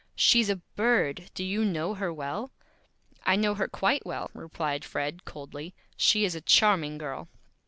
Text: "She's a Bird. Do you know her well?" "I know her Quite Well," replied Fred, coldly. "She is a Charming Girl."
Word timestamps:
"She's 0.15 0.49
a 0.49 0.55
Bird. 0.55 1.29
Do 1.35 1.43
you 1.43 1.63
know 1.63 1.93
her 1.93 2.11
well?" 2.11 2.49
"I 3.23 3.35
know 3.35 3.53
her 3.53 3.67
Quite 3.67 4.03
Well," 4.03 4.31
replied 4.33 4.83
Fred, 4.83 5.25
coldly. 5.25 5.75
"She 5.95 6.25
is 6.25 6.33
a 6.33 6.41
Charming 6.41 6.97
Girl." 6.97 7.29